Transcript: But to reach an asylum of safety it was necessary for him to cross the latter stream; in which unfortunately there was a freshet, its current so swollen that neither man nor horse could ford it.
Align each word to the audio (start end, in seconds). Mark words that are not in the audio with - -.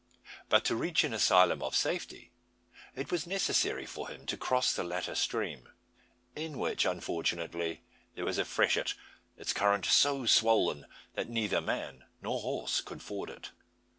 But 0.49 0.65
to 0.65 0.75
reach 0.75 1.03
an 1.03 1.13
asylum 1.13 1.61
of 1.61 1.75
safety 1.75 2.31
it 2.95 3.11
was 3.11 3.27
necessary 3.27 3.85
for 3.85 4.07
him 4.09 4.25
to 4.25 4.35
cross 4.35 4.73
the 4.73 4.83
latter 4.83 5.13
stream; 5.13 5.69
in 6.35 6.57
which 6.57 6.85
unfortunately 6.85 7.83
there 8.15 8.25
was 8.25 8.39
a 8.39 8.45
freshet, 8.45 8.95
its 9.37 9.53
current 9.53 9.85
so 9.85 10.25
swollen 10.25 10.87
that 11.13 11.29
neither 11.29 11.61
man 11.61 12.05
nor 12.19 12.41
horse 12.41 12.81
could 12.81 13.03
ford 13.03 13.29
it. 13.29 13.51